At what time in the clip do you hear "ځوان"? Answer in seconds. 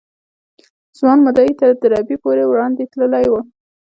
0.97-1.17